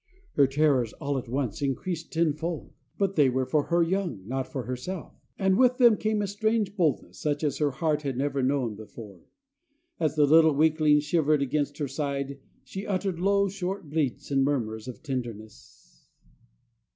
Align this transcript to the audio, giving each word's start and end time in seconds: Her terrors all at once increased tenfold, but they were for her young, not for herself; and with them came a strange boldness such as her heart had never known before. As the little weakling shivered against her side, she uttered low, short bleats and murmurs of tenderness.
Her 0.33 0.47
terrors 0.47 0.93
all 0.93 1.19
at 1.19 1.29
once 1.29 1.61
increased 1.61 2.11
tenfold, 2.11 2.73
but 2.97 3.15
they 3.15 3.29
were 3.29 3.45
for 3.45 3.65
her 3.65 3.83
young, 3.83 4.27
not 4.27 4.51
for 4.51 4.63
herself; 4.63 5.13
and 5.37 5.59
with 5.59 5.77
them 5.77 5.95
came 5.95 6.23
a 6.23 6.27
strange 6.27 6.75
boldness 6.75 7.19
such 7.19 7.43
as 7.43 7.59
her 7.59 7.69
heart 7.69 8.01
had 8.01 8.17
never 8.17 8.41
known 8.41 8.73
before. 8.73 9.21
As 9.99 10.15
the 10.15 10.25
little 10.25 10.55
weakling 10.55 11.01
shivered 11.01 11.43
against 11.43 11.77
her 11.77 11.87
side, 11.87 12.39
she 12.63 12.87
uttered 12.87 13.19
low, 13.19 13.47
short 13.47 13.91
bleats 13.91 14.31
and 14.31 14.43
murmurs 14.43 14.87
of 14.87 15.03
tenderness. 15.03 16.09